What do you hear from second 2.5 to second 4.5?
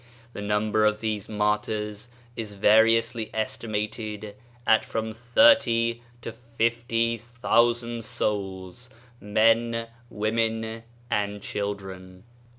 variously estimated